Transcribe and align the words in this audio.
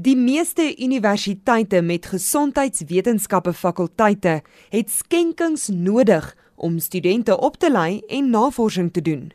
Die 0.00 0.16
meeste 0.16 0.64
universiteite 0.80 1.82
met 1.82 2.06
gesondheidswetenskappe 2.08 3.52
fakulteite 3.52 4.38
het 4.72 4.90
skenkings 4.90 5.66
nodig 5.68 6.24
om 6.56 6.78
studente 6.78 7.34
op 7.36 7.58
te 7.60 7.68
lei 7.70 7.98
en 8.08 8.30
navorsing 8.30 8.88
te 8.92 9.02
doen. 9.04 9.26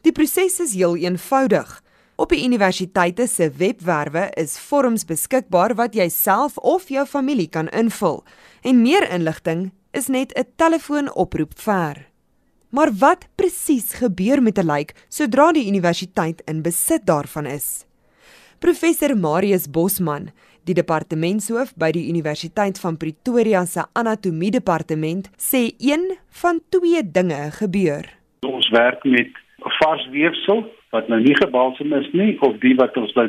Die 0.00 0.12
proses 0.16 0.56
is 0.64 0.72
heel 0.72 0.96
eenvoudig. 0.96 1.82
Op 2.16 2.32
die 2.32 2.40
universiteite 2.46 3.26
se 3.28 3.50
webwerwe 3.58 4.30
is 4.40 4.56
vorms 4.70 5.04
beskikbaar 5.04 5.74
wat 5.76 5.98
jy 5.98 6.08
self 6.08 6.56
of 6.64 6.88
jou 6.88 7.04
familie 7.06 7.50
kan 7.52 7.68
invul. 7.68 8.22
En 8.62 8.80
meer 8.80 9.04
inligting 9.10 9.72
is 9.92 10.08
net 10.08 10.32
'n 10.32 10.48
telefoonoproep 10.56 11.60
ver. 11.60 12.08
Maar 12.70 12.92
wat 12.92 13.28
presies 13.34 13.92
gebeur 13.92 14.42
met 14.42 14.58
'n 14.58 14.66
lijk 14.66 14.94
sodra 15.08 15.52
die 15.52 15.66
universiteit 15.68 16.42
in 16.46 16.62
besit 16.62 17.04
daarvan 17.04 17.46
is? 17.46 17.84
Professor 18.58 19.12
Marius 19.14 19.66
Bosman, 19.68 20.30
die 20.64 20.74
departementshoof 20.74 21.74
by 21.76 21.90
die 21.92 22.06
Universiteit 22.08 22.78
van 22.80 22.96
Pretoria 22.96 23.60
se 23.68 23.84
anatomie 23.98 24.48
departement, 24.54 25.28
sê 25.36 25.74
een 25.76 26.06
van 26.40 26.62
twee 26.72 27.02
dinge 27.04 27.50
gebeur. 27.58 28.08
Ons 28.48 28.70
werk 28.72 29.04
met 29.04 29.36
vars 29.80 30.06
weefsel 30.14 30.64
wat 30.96 31.10
nou 31.12 31.20
nie 31.20 31.36
gebalsem 31.36 31.92
is 32.00 32.08
nie 32.16 32.32
of 32.40 32.56
die 32.64 32.72
wat 32.80 32.96
ons 32.96 33.12
nou 33.18 33.26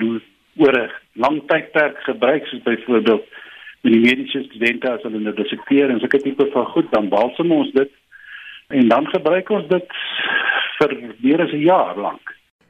oor 0.64 0.80
'n 0.80 0.90
lang 1.20 1.42
tydperk 1.52 2.00
gebruik 2.08 2.48
soos 2.48 2.64
byvoorbeeld 2.64 3.26
met 3.84 3.94
die 3.94 4.06
mediese 4.08 4.44
studente 4.48 4.92
as 4.92 5.04
hulle 5.04 5.20
nou 5.20 5.36
dissekteer 5.36 5.90
en 5.90 6.00
sulke 6.00 6.24
tipe 6.24 6.48
van 6.54 6.66
goed 6.66 6.92
dan 6.92 7.10
balsem 7.10 7.52
ons 7.52 7.72
dit 7.74 7.92
en 8.70 8.88
dan 8.88 9.08
gebruik 9.08 9.50
ons 9.50 9.68
dit 9.68 9.88
vir 10.80 10.98
meer 11.20 11.42
as 11.42 11.52
'n 11.52 11.68
jaar 11.68 11.98
lank. 11.98 12.27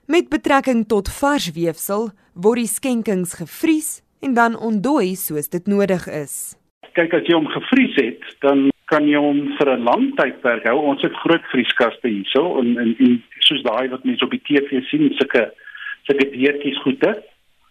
Met 0.07 0.29
betrekking 0.29 0.85
tot 0.87 1.09
vars 1.11 1.49
weefsel 1.51 2.05
word 2.43 2.61
die 2.61 2.69
skenkings 2.71 3.33
gevries 3.41 3.89
en 4.23 4.37
dan 4.37 4.53
ontdooi 4.55 5.17
soos 5.19 5.51
dit 5.51 5.67
nodig 5.67 6.05
is. 6.07 6.55
Kyk 6.95 7.17
as 7.17 7.27
jy 7.27 7.35
hom 7.35 7.49
gevries 7.51 7.97
het, 7.99 8.23
dan 8.45 8.69
kan 8.87 9.03
jy 9.11 9.19
hom 9.19 9.41
vir 9.57 9.73
'n 9.73 9.83
lang 9.83 10.05
tydperk 10.15 10.63
hou. 10.63 10.77
Ons 10.93 11.03
het 11.03 11.19
groot 11.25 11.43
vrieskaste 11.51 12.07
hierso 12.07 12.55
en 12.61 12.79
en, 12.85 12.95
en 13.03 13.19
soos 13.49 13.61
daai 13.67 13.91
wat 13.91 14.07
mense 14.07 14.23
op 14.23 14.31
die 14.31 14.45
TV 14.47 14.79
sien, 14.87 15.11
sulke 15.19 15.51
sulke 16.07 16.29
deurtjies 16.31 16.81
goede. 16.87 17.11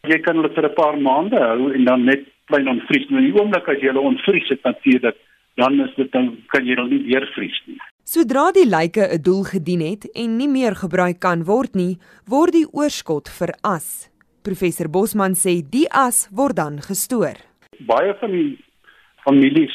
Jy 0.05 0.21
kan 0.21 0.37
hulle 0.37 0.53
vir 0.53 0.69
'n 0.69 0.75
paar 0.77 1.01
maande 1.01 1.41
hou 1.41 1.73
en 1.73 1.85
dan 1.85 2.05
net 2.05 2.29
klein 2.53 2.69
onvries. 2.69 3.09
Nou 3.09 3.25
die 3.25 3.33
oomblik 3.33 3.69
as 3.69 3.81
jy 3.81 3.89
hulle 3.89 4.09
onvries 4.13 4.49
het 4.49 4.63
natuurlik, 4.63 5.17
dan 5.57 5.81
is 5.81 5.95
dit 5.97 6.13
dan 6.13 6.37
kan 6.53 6.67
jy 6.67 6.77
hulle 6.77 6.91
nie 6.91 7.05
weer 7.09 7.27
vries 7.33 7.63
nie. 7.65 7.81
Sodra 8.07 8.53
die 8.55 8.69
lyke 8.71 9.03
'n 9.03 9.23
doel 9.27 9.43
gedien 9.43 9.81
het 9.83 10.05
en 10.15 10.37
nie 10.39 10.47
meer 10.49 10.75
gebruik 10.79 11.19
kan 11.19 11.43
word 11.45 11.75
nie, 11.75 11.99
word 12.31 12.53
die 12.53 12.69
oorskot 12.71 13.27
veras. 13.29 14.11
Professor 14.45 14.89
Bosman 14.89 15.35
sê 15.35 15.55
die 15.71 15.89
as 15.91 16.29
word 16.31 16.55
dan 16.57 16.79
gestoor. 16.79 17.35
Baie 17.81 18.15
van 18.21 18.31
die 18.31 18.59
families 19.25 19.75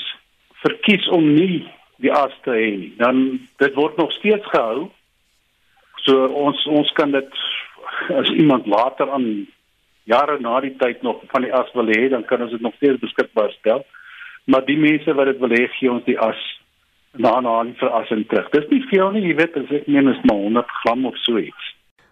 verkies 0.63 1.09
om 1.09 1.27
nie 1.35 1.67
die 1.99 2.11
as 2.11 2.31
te 2.45 2.51
hê 2.51 2.71
nie. 2.77 2.93
Dan 2.97 3.49
dit 3.59 3.75
word 3.75 3.97
nog 3.97 4.11
steeds 4.13 4.47
gehou. 4.55 4.87
So 6.07 6.25
ons 6.27 6.65
ons 6.67 6.91
kan 6.91 7.11
dit 7.11 7.31
as 8.15 8.29
iemand 8.31 8.65
later 8.65 9.11
aan 9.11 9.45
jare 10.07 10.39
na 10.39 10.61
die 10.61 10.77
tyd 10.77 11.03
nog 11.03 11.19
van 11.33 11.41
die 11.41 11.53
as 11.53 11.67
wil 11.73 11.91
hê, 11.91 12.07
dan 12.07 12.23
kan 12.23 12.41
ons 12.41 12.51
dit 12.51 12.61
nog 12.61 12.75
steeds 12.79 13.03
beskikbaar 13.03 13.51
stel. 13.59 13.83
Maar 14.45 14.65
die 14.65 14.79
mense 14.79 15.13
wat 15.13 15.25
dit 15.25 15.39
wil 15.39 15.49
hê, 15.49 15.67
gee 15.67 15.91
ons 15.91 16.05
die 16.05 16.19
as 16.19 16.39
na 17.17 17.39
na 17.41 17.63
die 17.67 17.75
verrassing 17.79 18.25
terug. 18.29 18.49
Dis 18.53 18.69
nie 18.71 18.81
veel 18.89 19.11
nie, 19.11 19.25
jy 19.29 19.35
weet, 19.39 19.57
as 19.59 19.71
ek 19.81 19.87
meen 19.91 20.11
is 20.11 20.19
maar 20.29 20.39
100 20.39 20.73
gram 20.81 21.05
of 21.05 21.17
so 21.25 21.37
iets. 21.41 21.69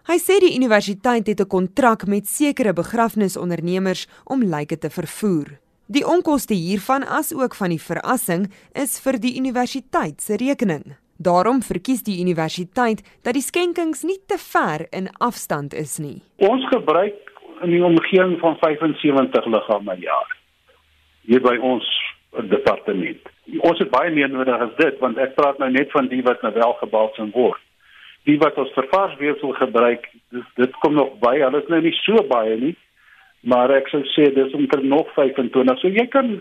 Hy 0.10 0.18
sê 0.18 0.40
die 0.42 0.56
universiteit 0.58 1.28
het 1.28 1.42
'n 1.42 1.48
kontrak 1.48 2.08
met 2.08 2.28
sekere 2.28 2.74
begrafnisondernemers 2.74 4.08
om 4.26 4.44
lyke 4.44 4.78
te 4.78 4.90
vervoer. 4.90 5.60
Die 5.88 6.06
onkoste 6.06 6.54
hiervan 6.54 7.04
as 7.04 7.34
ook 7.34 7.56
van 7.56 7.70
die 7.70 7.82
verrassing 7.82 8.52
is 8.74 9.00
vir 9.00 9.20
die 9.20 9.38
universiteit 9.38 10.22
se 10.22 10.36
rekening. 10.38 10.96
Daarom 11.18 11.62
verkies 11.62 12.04
die 12.04 12.20
universiteit 12.22 13.02
dat 13.24 13.34
die 13.34 13.42
skenkings 13.42 14.04
nie 14.04 14.20
te 14.28 14.38
ver 14.38 14.88
in 14.92 15.10
afstand 15.20 15.74
is 15.74 15.98
nie. 15.98 16.22
Ons 16.38 16.68
gebruik 16.68 17.18
in 17.62 17.70
die 17.70 17.84
omgewing 17.84 18.40
van 18.40 18.56
75 18.62 19.46
liggame 19.46 19.86
per 19.86 19.98
jaar 20.00 20.38
hier 21.30 21.42
by 21.42 21.58
ons 21.62 21.86
departement. 22.50 23.22
Ons 23.66 23.80
het 23.82 23.90
baie 23.90 24.12
meer 24.14 24.30
nodig 24.30 24.62
as 24.62 24.76
dit 24.78 25.00
want 25.02 25.18
ek 25.18 25.36
praat 25.38 25.58
nou 25.62 25.70
net 25.74 25.92
van 25.96 26.08
die 26.12 26.22
wat 26.26 26.44
nou 26.46 26.54
wel 26.54 26.76
gebalsem 26.84 27.32
word. 27.34 27.62
Die 28.28 28.38
wat 28.42 28.58
ons 28.62 28.72
vir 28.76 28.88
vars 28.92 29.16
weefsel 29.18 29.56
gebruik, 29.58 30.06
dis 30.36 30.46
dit 30.60 30.80
kom 30.84 30.94
nog 30.98 31.16
by. 31.24 31.38
Hulle 31.40 31.64
is 31.64 31.70
nou 31.72 31.82
nie 31.82 31.96
so 32.04 32.22
baie 32.30 32.58
nie, 32.60 32.76
maar 33.42 33.72
ek 33.74 33.90
sou 33.90 34.04
sê 34.14 34.28
dis 34.36 34.54
omtrent 34.58 34.90
nog 34.92 35.10
25. 35.16 35.80
So 35.82 35.90
jy 35.90 36.06
kan 36.14 36.38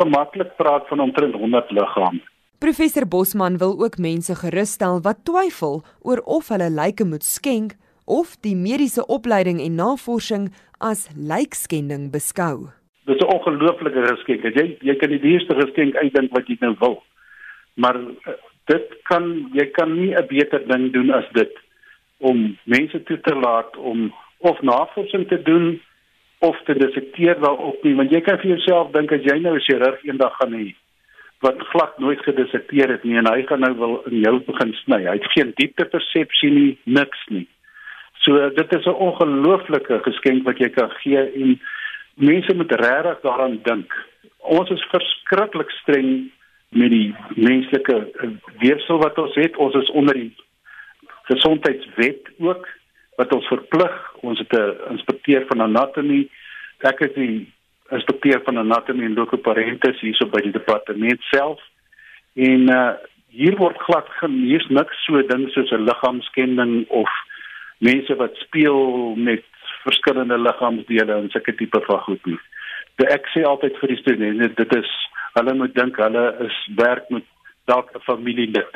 gemaklik 0.00 0.54
praat 0.56 0.86
van 0.88 1.04
omtrent 1.04 1.36
100 1.36 1.74
liggame. 1.76 2.22
Professor 2.62 3.08
Bosman 3.08 3.58
wil 3.58 3.74
ook 3.82 3.98
mense 3.98 4.34
gerusstel 4.38 5.00
wat 5.02 5.24
twyfel 5.26 5.82
oor 6.00 6.22
of 6.24 6.48
hulle 6.54 6.70
lyke 6.70 7.04
moet 7.04 7.26
skenk 7.26 7.74
of 8.06 8.36
die 8.46 8.54
mediese 8.56 9.02
opleiding 9.06 9.58
en 9.60 9.74
navorsing 9.74 10.52
as 10.78 11.08
lijkskending 11.16 12.10
beskou. 12.14 12.70
Dit 13.04 13.16
is 13.16 13.26
'n 13.26 13.34
ongelooflike 13.34 14.06
geskenk. 14.06 14.42
Jy 14.42 14.76
jy 14.80 14.94
kan 14.96 15.10
die 15.10 15.20
duurste 15.20 15.54
geskenk 15.54 15.96
uitdink 15.96 16.30
wat 16.32 16.46
jy 16.46 16.56
nou 16.60 16.74
wil. 16.78 17.02
Maar 17.74 17.96
uh, 17.96 18.34
dit 18.64 18.86
kan 19.02 19.48
jy 19.52 19.66
kan 19.70 19.94
nie 20.00 20.14
'n 20.14 20.26
beter 20.26 20.66
ding 20.68 20.92
doen 20.92 21.10
as 21.10 21.28
dit 21.32 21.52
om 22.18 22.58
mense 22.64 23.02
toe 23.02 23.20
te 23.20 23.34
laat 23.34 23.76
om 23.76 24.12
of 24.38 24.60
navorsing 24.62 25.28
te 25.28 25.42
doen 25.42 25.80
of 26.38 26.62
te 26.64 26.74
dissekteer 26.74 27.40
daarop 27.40 27.82
nie, 27.82 27.94
want 27.94 28.10
jy 28.10 28.20
kan 28.20 28.38
vir 28.38 28.50
jouself 28.56 28.90
dink 28.92 29.12
as 29.12 29.22
jy 29.22 29.38
nou 29.38 29.54
'n 29.54 29.66
chirurg 29.66 30.04
eendag 30.04 30.36
gaan 30.36 30.54
hê 30.54 30.74
wat 31.42 31.58
glad 31.72 31.98
nooit 31.98 32.22
gedissekteer 32.22 32.88
het 32.88 33.04
nie 33.04 33.16
en 33.18 33.26
hy 33.26 33.42
gaan 33.46 33.60
nou 33.60 33.72
wil 33.78 33.94
in 34.10 34.20
jou 34.22 34.38
begin 34.46 34.72
sny. 34.84 35.00
Hy 35.06 35.16
het 35.18 35.32
geen 35.34 35.50
diepte 35.58 35.84
persepsie 35.90 36.50
nie, 36.50 36.78
niks 36.84 37.24
nie. 37.34 37.46
So 38.22 38.50
dit 38.50 38.74
is 38.78 38.86
'n 38.86 39.00
ongelooflike 39.06 39.98
geskenk 40.06 40.44
wat 40.44 40.58
jy 40.58 40.68
kan 40.68 40.90
gee 41.02 41.18
en 41.18 41.60
mense 42.14 42.54
moet 42.54 42.72
regtig 42.72 43.20
daaraan 43.20 43.60
dink. 43.62 43.92
Ons 44.38 44.70
is 44.70 44.88
verskriklik 44.90 45.70
streng 45.70 46.30
met 46.68 46.90
die 46.90 47.14
menslike 47.36 47.96
weefsel 48.58 48.98
wat 48.98 49.18
ons 49.18 49.34
het. 49.34 49.56
Ons 49.56 49.74
is 49.74 49.90
onder 49.90 50.14
die 50.14 50.32
gesondheidswet 51.30 52.30
ook 52.38 52.68
wat 53.16 53.32
ons 53.32 53.46
verplig. 53.46 53.96
Ons 54.20 54.38
het 54.38 54.52
'n 54.52 54.76
inspekteur 54.90 55.46
van 55.46 55.60
anatomie. 55.60 56.30
Ek 56.78 57.00
is 57.00 57.14
die 57.14 57.52
inspekteur 57.90 58.40
van 58.44 58.58
anatomie 58.58 59.04
en 59.04 59.14
lokoparentes 59.14 60.00
hierso 60.00 60.26
by 60.26 60.40
die 60.40 60.52
departement 60.52 61.20
self. 61.30 61.60
En 62.34 62.68
uh 62.68 62.92
hier 63.32 63.56
word 63.56 63.78
glad 63.78 64.08
hier's 64.20 64.66
niks 64.68 65.04
so 65.06 65.22
ding 65.22 65.48
soos 65.50 65.70
'n 65.72 65.84
liggaamskending 65.88 66.88
of 66.88 67.08
mense 67.78 68.14
wat 68.14 68.36
speel 68.36 69.14
met 69.16 69.44
verskillende 69.84 70.38
liggaamsdele 70.38 71.18
en 71.18 71.28
sulke 71.32 71.54
tipe 71.58 71.80
van 71.86 72.00
goed 72.06 72.26
nie. 72.26 72.38
So 72.98 73.08
ek 73.08 73.28
sê 73.34 73.44
altyd 73.48 73.78
vir 73.80 73.92
die 73.94 74.00
studente, 74.02 74.48
dit 74.60 74.74
is 74.78 74.94
hulle 75.36 75.54
moet 75.58 75.74
dink 75.74 75.96
hulle 76.00 76.24
is 76.46 76.56
werk 76.78 77.10
met 77.10 77.24
dalk 77.70 77.90
'n 77.94 78.04
familielid. 78.06 78.72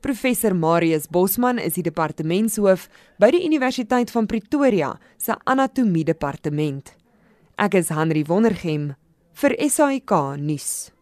Professor 0.00 0.54
Marius 0.54 1.08
Bosman 1.10 1.58
is 1.58 1.74
die 1.74 1.82
departementshoof 1.82 2.88
by 3.18 3.30
die 3.34 3.44
Universiteit 3.46 4.10
van 4.10 4.26
Pretoria 4.26 4.92
se 5.16 5.34
anatomie 5.44 6.04
departement. 6.04 6.94
Ek 7.58 7.74
is 7.74 7.88
Henry 7.88 8.22
Wondergem 8.22 8.94
vir 9.34 9.56
SAK 9.58 10.38
nuus. 10.38 10.97